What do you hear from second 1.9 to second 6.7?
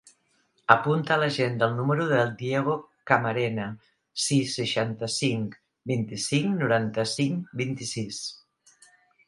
del Diego Camarena: sis, seixanta-cinc, vint-i-cinc,